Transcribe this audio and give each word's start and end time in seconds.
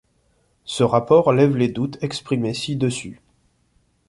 Ce 0.65 0.81
rapport 0.81 1.31
lève 1.31 1.55
les 1.55 1.67
doutes 1.67 2.01
exprimés 2.03 2.55
ci-dessus. 2.55 3.21